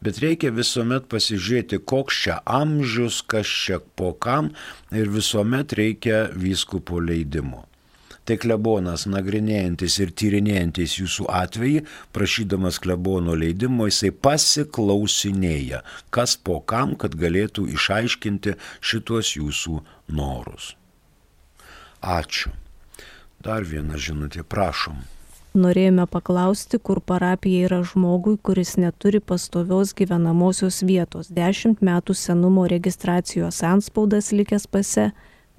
Bet 0.05 0.21
reikia 0.21 0.53
visuomet 0.53 1.09
pasižiūrėti, 1.09 1.81
koks 1.89 2.21
čia 2.27 2.39
amžius, 2.45 3.23
kas 3.25 3.49
čia 3.49 3.81
po 3.81 4.13
kam 4.13 4.53
ir 4.93 5.09
visuomet 5.09 5.73
reikia 5.81 6.27
vyskupo 6.37 7.01
leidimo 7.01 7.65
tai 8.33 8.39
klebonas 8.41 9.03
nagrinėjantis 9.13 9.99
ir 10.01 10.11
tyrinėjantis 10.17 10.95
jūsų 10.97 11.27
atvejį, 11.29 11.81
prašydamas 12.17 12.79
klebono 12.81 13.35
leidimo, 13.37 13.85
jisai 13.91 14.09
pasiklausinėja, 14.09 15.83
kas 16.09 16.39
po 16.41 16.63
kam, 16.65 16.95
kad 16.97 17.13
galėtų 17.13 17.67
išaiškinti 17.75 18.55
šitos 18.81 19.35
jūsų 19.37 19.83
norus. 20.17 20.71
Ačiū. 22.01 22.55
Dar 23.45 23.67
viena 23.69 24.01
žinutė, 24.01 24.47
prašom. 24.49 25.03
Norėjome 25.53 26.07
paklausti, 26.09 26.81
kur 26.81 27.03
parapija 27.05 27.67
yra 27.67 27.83
žmogui, 27.85 28.39
kuris 28.41 28.79
neturi 28.81 29.21
pastovios 29.21 29.93
gyvenamosios 29.93 30.81
vietos. 30.89 31.29
Dešimt 31.29 31.85
metų 31.85 32.17
senumo 32.17 32.65
registracijos 32.73 33.61
anspaudas 33.61 34.33
likęs 34.33 34.65
pase, 34.73 35.11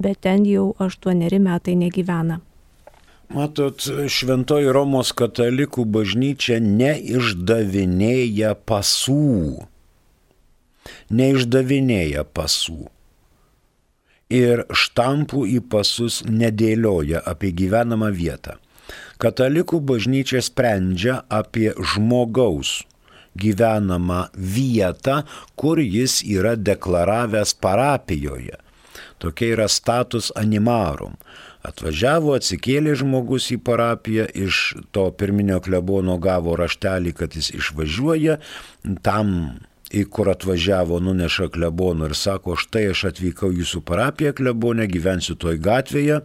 bet 0.02 0.24
ten 0.26 0.50
jau 0.50 0.72
aštuoneri 0.82 1.38
metai 1.38 1.78
negyvena. 1.78 2.40
Matot, 3.32 3.80
Šventoji 4.12 4.68
Romos 4.76 5.14
katalikų 5.16 5.86
bažnyčia 5.88 6.60
neišdavinėja 6.64 8.52
pasų. 8.68 9.64
Neišdavinėja 11.14 12.26
pasų. 12.28 12.90
Ir 14.34 14.66
štampų 14.68 15.46
į 15.56 15.60
pasus 15.72 16.24
nedėlioja 16.28 17.24
apie 17.24 17.54
gyvenamą 17.56 18.12
vietą. 18.12 18.58
Katalikų 19.22 19.80
bažnyčia 19.80 20.42
sprendžia 20.44 21.22
apie 21.32 21.72
žmogaus 21.80 22.82
gyvenamą 23.40 24.28
vietą, 24.36 25.24
kur 25.56 25.80
jis 25.80 26.22
yra 26.26 26.56
deklaravęs 26.56 27.56
parapijoje. 27.56 28.60
Tokia 29.18 29.54
yra 29.56 29.68
status 29.68 30.32
animarum. 30.36 31.16
Atvažiavo, 31.64 32.34
atsikėlė 32.36 32.96
žmogus 33.00 33.48
į 33.56 33.60
parapiją, 33.64 34.26
iš 34.36 34.74
to 34.92 35.06
pirminio 35.16 35.62
klebono 35.64 36.18
gavo 36.20 36.58
raštelį, 36.60 37.14
kad 37.16 37.38
jis 37.40 37.54
išvažiuoja, 37.56 38.36
tam 39.06 39.30
į 39.94 40.04
kur 40.12 40.32
atvažiavo, 40.34 41.00
nuneša 41.06 41.48
klebono 41.54 42.10
ir 42.10 42.18
sako, 42.20 42.58
štai 42.60 42.90
aš 42.92 43.06
atvykau 43.14 43.54
jūsų 43.54 43.84
parapiją 43.88 44.34
klebonę, 44.36 44.90
gyvensiu 44.92 45.38
toj 45.40 45.62
gatvėje, 45.64 46.20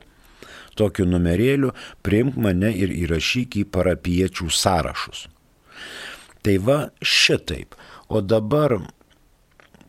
tokiu 0.79 1.07
numerėliu, 1.07 1.71
priimk 2.03 2.39
mane 2.41 2.73
ir 2.75 2.91
įrašyk 3.05 3.61
į 3.63 3.67
parapiečių 3.75 4.51
sąrašus. 4.51 5.27
Tai 6.43 6.55
va 6.65 6.79
šitaip. 7.03 7.77
O 8.09 8.23
dabar 8.25 8.79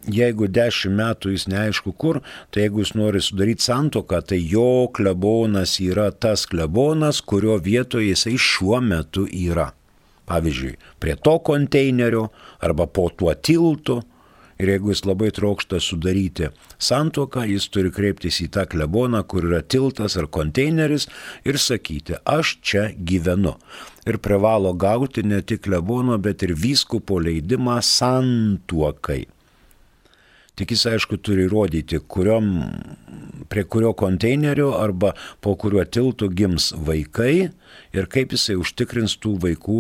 jeigu 0.07 0.47
dešimt 0.47 0.95
metų 0.95 1.33
jis 1.33 1.47
neaišku 1.51 1.93
kur, 1.99 2.21
tai 2.51 2.67
jeigu 2.67 2.83
jis 2.83 2.93
nori 2.95 3.21
sudaryti 3.23 3.65
santoką, 3.65 4.21
tai 4.21 4.39
jo 4.39 4.87
klebonas 4.93 5.79
yra 5.83 6.09
tas 6.11 6.45
klebonas, 6.49 7.21
kurio 7.21 7.57
vietoje 7.59 8.13
jisai 8.13 8.37
šiuo 8.39 8.79
metu 8.83 9.27
yra. 9.27 9.71
Pavyzdžiui, 10.29 10.77
prie 11.01 11.17
to 11.17 11.39
konteinerio 11.41 12.29
arba 12.61 12.87
po 12.87 13.09
tuo 13.09 13.33
tiltu. 13.33 14.01
Ir 14.59 14.67
jeigu 14.67 14.89
jis 14.91 15.05
labai 15.07 15.29
trokšta 15.31 15.77
sudaryti 15.79 16.49
santoką, 16.83 17.45
jis 17.47 17.69
turi 17.71 17.93
kreiptis 17.95 18.41
į 18.43 18.49
tą 18.57 18.65
kleboną, 18.67 19.21
kur 19.23 19.47
yra 19.47 19.61
tiltas 19.63 20.17
ar 20.19 20.27
konteineris 20.27 21.07
ir 21.47 21.55
sakyti, 21.55 22.19
aš 22.27 22.57
čia 22.59 22.89
gyvenu. 22.91 23.55
Ir 24.03 24.19
privalo 24.19 24.75
gauti 24.75 25.23
ne 25.23 25.39
tik 25.39 25.63
klebono, 25.63 26.19
bet 26.19 26.43
ir 26.43 26.57
vyskupo 26.59 27.21
leidimą 27.23 27.79
santuokai. 27.79 29.23
Tik 30.59 30.73
jis 30.75 30.81
aišku 30.91 31.21
turi 31.23 31.45
įrodyti, 31.47 32.01
kuriom, 32.11 32.49
prie 33.47 33.63
kurio 33.63 33.93
konteinerio 33.95 34.73
arba 34.75 35.13
po 35.39 35.53
kuriuo 35.55 35.85
tiltu 35.87 36.27
gims 36.35 36.73
vaikai 36.75 37.49
ir 37.95 38.09
kaip 38.11 38.35
jisai 38.35 38.57
užtikrins 38.59 39.15
tų 39.23 39.37
vaikų 39.45 39.79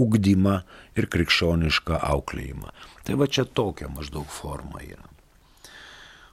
ugdymą 0.00 0.60
ir 0.94 1.08
krikščionišką 1.10 1.98
auklėjimą. 2.12 2.70
Tai 3.04 3.16
va 3.18 3.26
čia 3.26 3.42
tokia 3.44 3.90
maždaug 3.90 4.28
forma 4.30 4.84
yra. 4.86 5.08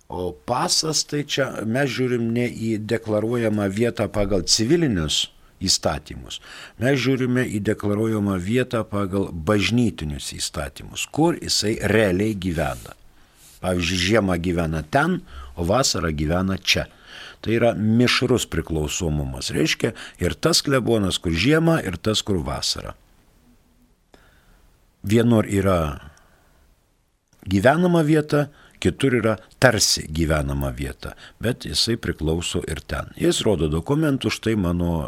O 0.08 0.30
pasas 0.32 1.02
tai 1.10 1.26
čia 1.28 1.50
mes 1.66 1.90
žiūrim 1.92 2.30
ne 2.38 2.46
į 2.48 2.78
deklaruojamą 2.88 3.66
vietą 3.74 4.06
pagal 4.14 4.46
civilinius 4.48 5.26
įstatymus. 5.58 6.38
Mes 6.80 7.02
žiūrime 7.02 7.44
į 7.50 7.64
deklaruojamą 7.72 8.38
vietą 8.40 8.86
pagal 8.88 9.28
bažnytinius 9.34 10.30
įstatymus, 10.38 11.10
kur 11.12 11.36
jisai 11.42 11.76
realiai 11.92 12.38
gyvena. 12.38 12.94
Pavyzdžiui, 13.63 14.04
žiemą 14.12 14.38
gyvena 14.41 14.84
ten, 14.84 15.22
o 15.58 15.65
vasarą 15.65 16.12
gyvena 16.13 16.60
čia. 16.62 16.86
Tai 17.41 17.54
yra 17.54 17.74
mišrus 17.78 18.48
priklausomumas. 18.50 19.52
Reiškia 19.54 19.93
ir 20.22 20.36
tas 20.38 20.62
klebonas, 20.65 21.20
kur 21.22 21.34
žiemą, 21.34 21.80
ir 21.86 21.98
tas, 22.02 22.22
kur 22.26 22.41
vasarą. 22.46 22.93
Vienur 25.08 25.48
yra 25.48 25.78
gyvenama 27.48 28.02
vieta, 28.04 28.48
kitur 28.80 29.15
yra 29.17 29.38
tarsi 29.62 30.06
gyvenama 30.13 30.72
vieta, 30.76 31.13
bet 31.41 31.65
jisai 31.65 31.98
priklauso 32.02 32.62
ir 32.67 32.82
ten. 32.86 33.13
Jis 33.17 33.41
rodo 33.46 33.70
dokumentų, 33.72 34.34
štai 34.34 34.58
mano 34.60 35.08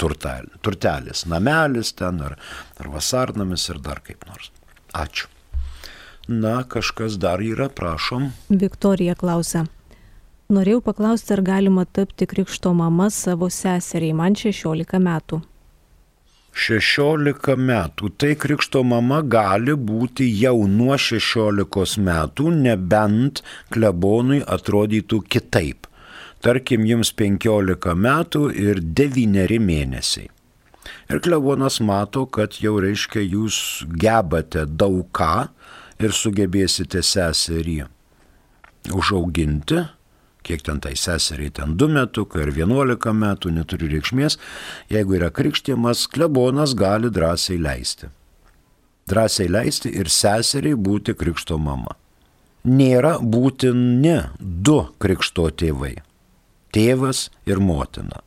turtelis, 0.00 1.26
namelis 1.28 1.92
ten, 1.98 2.22
ar, 2.24 2.38
ar 2.80 2.92
vasarnamis, 2.94 3.68
ir 3.72 3.82
dar 3.84 4.00
kaip 4.04 4.24
nors. 4.30 4.52
Ačiū. 4.96 5.28
Na, 6.30 6.62
kažkas 6.62 7.16
dar 7.18 7.40
yra, 7.42 7.66
prašom. 7.68 8.28
Viktorija 8.54 9.16
klausia. 9.18 9.64
Norėjau 10.54 10.78
paklausti, 10.86 11.32
ar 11.34 11.42
galima 11.42 11.82
tapti 11.82 12.28
krikšto 12.30 12.70
mama 12.70 13.08
savo 13.10 13.48
seseriai, 13.50 14.14
man 14.14 14.38
16 14.38 15.00
metų. 15.02 15.40
16 16.54 17.58
metų. 17.58 18.12
Tai 18.14 18.30
krikšto 18.46 18.84
mama 18.86 19.20
gali 19.26 19.74
būti 19.74 20.30
jau 20.38 20.68
nuo 20.70 20.94
16 20.94 21.98
metų, 21.98 22.50
nebent 22.62 23.42
klebonui 23.74 24.44
atrodytų 24.46 25.24
kitaip. 25.26 25.90
Tarkim, 26.46 26.86
jums 26.86 27.10
15 27.10 27.96
metų 28.06 28.48
ir 28.54 28.78
9 28.78 29.58
mėnesiai. 29.58 30.30
Ir 31.10 31.18
klebonas 31.18 31.80
mato, 31.82 32.22
kad 32.26 32.54
jau 32.62 32.78
reiškia 32.78 33.22
jūs 33.26 33.56
gebate 33.98 34.62
daug 34.66 35.08
ką, 35.10 35.48
ir 36.00 36.14
sugebėsite 36.16 37.02
seserį 37.04 37.80
užauginti, 38.96 39.82
kiek 40.46 40.62
ten 40.64 40.80
tai 40.80 40.94
seseriai, 40.96 41.52
ten 41.52 41.76
2 41.80 41.90
metukai 41.94 42.46
ar 42.46 42.52
11 42.56 43.12
metų, 43.16 43.52
neturi 43.54 43.90
reikšmės, 43.92 44.38
jeigu 44.92 45.18
yra 45.18 45.30
krikštimas, 45.34 46.06
klebonas 46.12 46.74
gali 46.78 47.12
drąsiai 47.12 47.60
leisti. 47.60 48.08
Drąsiai 49.10 49.50
leisti 49.50 49.92
ir 50.00 50.08
seseriai 50.08 50.78
būti 50.78 51.16
krikšto 51.18 51.58
mama. 51.58 51.96
Nėra 52.64 53.16
būtini 53.20 54.18
du 54.38 54.80
krikšto 55.00 55.48
tėvai- 55.50 55.96
tėvas 56.74 57.28
ir 57.46 57.60
motina 57.60 58.20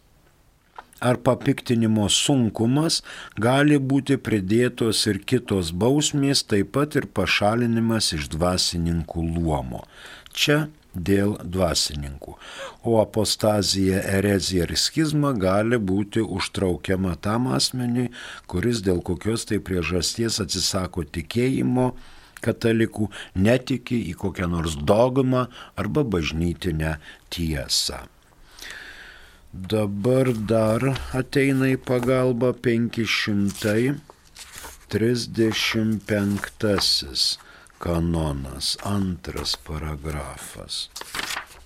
ar 1.00 1.20
papiktinimo 1.22 2.08
sunkumas 2.10 3.02
gali 3.38 3.78
būti 3.78 4.18
pridėtos 4.18 5.04
ir 5.12 5.22
kitos 5.30 5.72
bausmės, 5.72 6.44
taip 6.44 6.74
pat 6.78 6.98
ir 7.00 7.08
pašalinimas 7.08 8.14
iš 8.18 8.30
dvasininkų 8.34 9.26
luomo. 9.38 9.86
Čia 10.34 10.68
dėl 10.98 11.36
dvasininkų. 11.44 12.36
O 12.88 12.98
apostazija, 13.02 14.02
erezija 14.18 14.66
ir 14.66 14.76
schizma 14.80 15.34
gali 15.38 15.78
būti 15.78 16.24
užtraukiama 16.24 17.16
tam 17.22 17.52
asmeniui, 17.54 18.10
kuris 18.50 18.82
dėl 18.86 19.04
kokios 19.06 19.46
tai 19.50 19.62
priežasties 19.62 20.42
atsisako 20.44 21.06
tikėjimo 21.06 21.92
katalikų, 22.42 23.10
netiki 23.36 24.02
į 24.12 24.18
kokią 24.22 24.50
nors 24.52 24.78
dogmą 24.78 25.48
arba 25.78 26.06
bažnytinę 26.06 26.98
tiesą. 27.34 28.06
Dabar 29.58 30.30
dar 30.46 30.84
ateina 31.18 31.66
į 31.72 31.80
pagalbą 31.82 32.52
535 32.62 33.98
kanonas, 37.82 38.78
antras 38.86 39.58
paragrafas. 39.58 40.94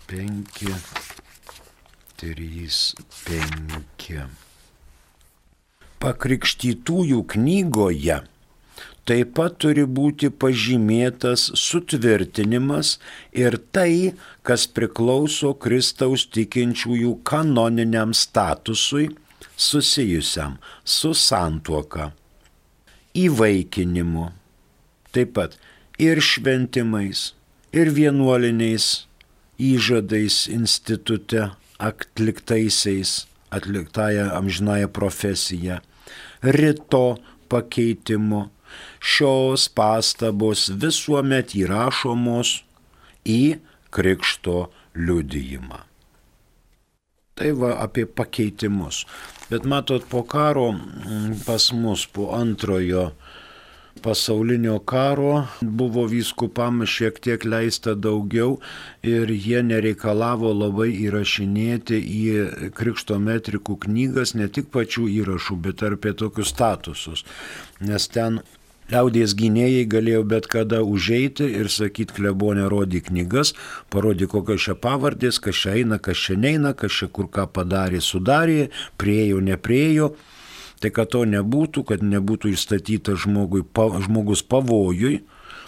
5, 0.08 0.72
3, 2.24 2.96
5. 3.28 4.24
Pakrikštytųjų 6.00 7.28
knygoje 7.36 8.24
taip 9.10 9.34
pat 9.38 9.58
turi 9.64 9.86
būti 9.86 10.30
pažymėtas 10.30 11.48
sutvirtinimas 11.58 12.98
ir 13.34 13.58
tai, 13.74 14.14
kas 14.46 14.68
priklauso 14.70 15.54
Kristaus 15.64 16.28
tikinčiųjų 16.36 17.18
kanoniniam 17.28 18.14
statusui 18.18 19.10
susijusiam 19.58 20.58
su 20.84 21.14
santuoka, 21.18 22.12
įvaikinimu, 23.18 24.30
taip 25.14 25.36
pat 25.38 25.58
ir 26.02 26.22
šventimais, 26.24 27.32
ir 27.74 27.92
vienuoliniais 27.98 29.08
įžadais 29.62 30.46
institute 30.50 31.50
atliktaisiais, 31.82 33.26
atliktąją 33.52 34.32
amžinąją 34.38 34.88
profesiją, 34.88 35.82
rito 36.42 37.18
pakeitimu, 37.50 38.50
šios 39.02 39.68
pastabos 39.74 40.70
visuomet 40.84 41.56
įrašomos 41.58 42.62
į 43.26 43.42
krikšto 43.92 44.70
liudijimą. 44.96 45.82
Tai 47.36 47.52
va 47.58 47.76
apie 47.82 48.06
pakeitimus. 48.06 49.06
Bet 49.50 49.66
matot, 49.66 50.06
po 50.08 50.22
karo 50.24 50.72
mm, 50.76 51.42
pas 51.48 51.72
mus, 51.74 52.06
po 52.06 52.30
antrojo 52.38 53.10
pasaulinio 54.02 54.80
karo 54.80 55.48
buvo 55.62 56.06
vyskupam 56.08 56.86
šiek 56.88 57.20
tiek 57.20 57.44
leista 57.46 57.94
daugiau 57.96 58.60
ir 59.04 59.32
jie 59.32 59.62
nereikalavo 59.66 60.54
labai 60.56 60.90
įrašinėti 61.08 62.00
į 62.00 62.72
krikšto 62.78 63.20
metrikų 63.20 63.78
knygas 63.86 64.34
ne 64.40 64.48
tik 64.48 64.72
pačių 64.74 65.10
įrašų, 65.22 65.60
bet 65.68 65.84
ir 65.84 65.98
apie 66.00 66.16
tokius 66.18 66.54
statusus. 66.56 67.26
Nes 67.84 68.08
ten 68.08 68.40
Liaudės 68.92 69.32
gynėjai 69.40 69.86
galėjo 69.88 70.24
bet 70.28 70.50
kada 70.52 70.82
užeiti 70.84 71.46
ir 71.62 71.70
sakyti, 71.72 72.18
klebonė 72.18 72.66
rodi 72.72 73.00
knygas, 73.06 73.54
parodi 73.94 74.28
kokios 74.28 74.66
čia 74.66 74.76
pavardės, 74.76 75.40
kas 75.40 75.62
čia 75.64 75.78
eina, 75.80 76.00
kas 76.04 76.20
čia 76.20 76.36
neina, 76.36 76.74
kas 76.76 76.98
čia 77.00 77.08
kur 77.08 77.30
ką 77.32 77.46
padarė, 77.56 78.02
sudarė, 78.04 78.68
priejo, 79.00 79.40
nepriejo. 79.40 80.12
Tai 80.84 80.92
kad 80.92 81.12
to 81.14 81.22
nebūtų, 81.30 81.86
kad 81.88 82.04
nebūtų 82.04 82.52
įstatytas 82.52 83.24
žmogui, 83.24 83.62
pa, 83.64 83.88
žmogus 84.02 84.42
pavojui 84.44 85.22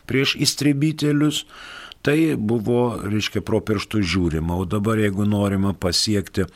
prieš 0.09 0.35
įstribitelius, 0.43 1.45
tai 2.03 2.33
buvo, 2.35 2.97
reiškia, 3.07 3.39
pro 3.45 3.61
pirštų 3.63 4.03
žiūrima. 4.03 4.57
O 4.59 4.67
dabar, 4.67 4.99
jeigu 4.99 5.23
norima 5.29 5.71
pasiekti 5.71 6.49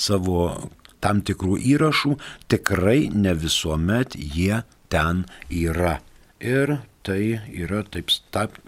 savo 0.00 0.70
tam 1.04 1.20
tikrų 1.20 1.58
įrašų, 1.74 2.16
tikrai 2.48 3.10
ne 3.12 3.36
visuomet 3.36 4.16
jie 4.16 4.62
ten 4.88 5.26
yra. 5.52 5.98
Ir 6.44 6.84
tai 7.04 7.40
yra 7.48 7.82
taip, 7.88 8.10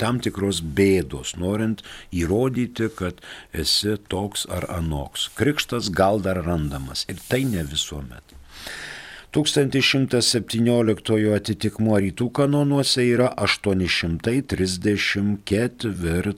tam 0.00 0.20
tikros 0.24 0.62
bėdos, 0.78 1.36
norint 1.40 1.82
įrodyti, 2.12 2.88
kad 2.96 3.14
esi 3.52 3.96
toks 4.12 4.46
ar 4.48 4.64
anoks. 4.72 5.28
Krikštas 5.36 5.90
gal 5.92 6.20
dar 6.24 6.36
randamas 6.46 7.04
ir 7.12 7.16
tai 7.28 7.44
ne 7.44 7.62
visuomet. 7.68 8.24
1117 9.36 11.36
atitikmuo 11.36 12.00
rytų 12.00 12.32
kanonuose 12.38 13.02
yra 13.04 13.28
834. 13.44 16.32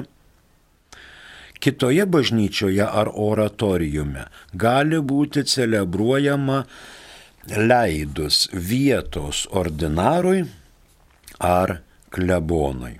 kitoje 1.65 2.05
bažnyčioje 2.05 2.85
ar 2.85 3.09
oratorijume 3.09 4.27
gali 4.53 4.99
būti 5.11 5.41
celebruojama 5.49 6.59
leidus 7.71 8.43
vietos 8.53 9.39
ordinarui 9.61 10.43
ar 11.39 11.79
klebonui. 12.13 12.93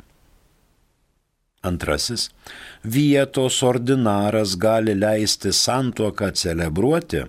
Antrasis, 1.66 2.32
vietos 2.84 3.61
ordinaras 3.66 4.57
gali 4.57 4.97
leisti 4.97 5.53
santuoką 5.53 6.32
celebruoti 6.34 7.24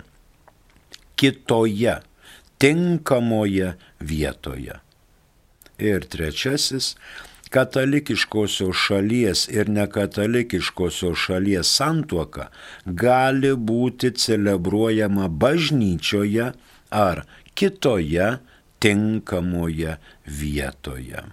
kitoje, 1.17 1.95
tinkamoje 2.61 3.71
vietoje. 3.99 4.81
Ir 5.77 6.05
trečiasis, 6.09 6.95
katalikiškosios 7.49 8.75
šalies 8.75 9.47
ir 9.53 9.69
nekatalikiškosios 9.69 11.17
šalies 11.27 11.67
santuoka 11.79 12.49
gali 12.85 13.55
būti 13.55 14.11
celebruojama 14.23 15.27
bažnyčioje 15.29 16.51
ar 16.89 17.25
kitoje 17.53 18.37
tinkamoje 18.79 19.97
vietoje. 20.25 21.23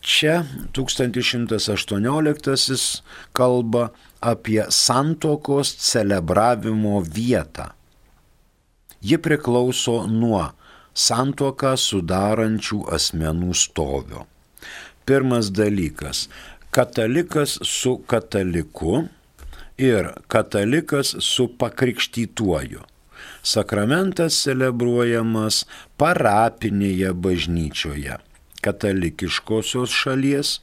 Čia 0.00 0.44
1118 0.72 3.02
kalba 3.32 3.88
apie 4.20 4.64
santokos 4.70 5.76
celebravimo 5.76 7.00
vietą. 7.00 7.64
Ji 9.02 9.18
priklauso 9.22 10.06
nuo 10.10 10.50
santoką 10.94 11.76
sudarančių 11.78 12.82
asmenų 12.96 13.54
stovio. 13.54 14.26
Pirmas 15.08 15.48
dalykas- 15.56 16.28
katalikas 16.76 17.58
su 17.64 17.96
kataliku 18.06 19.08
ir 19.78 20.12
katalikas 20.28 21.14
su 21.24 21.48
pakrikštytuoju. 21.58 22.84
Sakramentas 23.42 24.42
celebruojamas 24.44 25.64
parapinėje 25.96 27.12
bažnyčioje 27.24 28.18
katalikiškosios 28.60 29.90
šalies, 29.90 30.60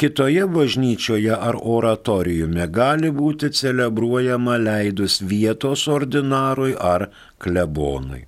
kitoje 0.00 0.46
bažnyčioje 0.56 1.36
ar 1.50 1.60
oratorijume 1.76 2.68
gali 2.80 3.12
būti 3.22 3.52
celebruojama 3.62 4.56
leidus 4.68 5.20
vietos 5.34 5.88
ordinarui 5.98 6.72
ar 6.94 7.10
klebonui. 7.38 8.24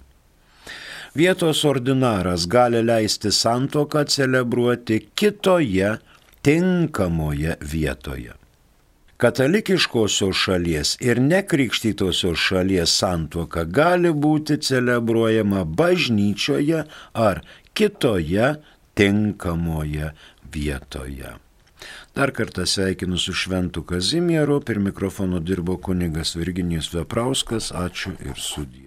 Vietos 1.17 1.64
ordinaras 1.64 2.47
gali 2.47 2.83
leisti 2.85 3.31
santoką 3.33 4.05
celebruoti 4.05 4.99
kitoje 5.14 5.95
tinkamoje 6.43 7.57
vietoje 7.61 8.35
katalikiškosios 9.17 10.37
šalies 10.37 10.97
ir 11.01 11.21
nekrikštytosios 11.21 12.39
šalies 12.39 12.93
santuoka 13.01 13.64
gali 13.64 14.12
būti 14.12 14.59
celebruojama 14.69 15.64
bažnyčioje 15.64 16.85
ar 17.12 17.41
kitoje 17.73 18.55
tinkamoje 18.95 20.12
vietoje. 20.53 21.33
Dar 22.17 22.33
kartą 22.33 22.64
sveikinu 22.67 23.19
su 23.19 23.33
Šventu 23.33 23.83
Kazimieru, 23.83 24.61
per 24.61 24.79
mikrofono 24.81 25.41
dirbo 25.41 25.77
kunigas 25.77 26.37
Virginijus 26.37 26.93
Veprauskas, 26.95 27.73
ačiū 27.73 28.17
ir 28.25 28.41
sudie. 28.41 28.86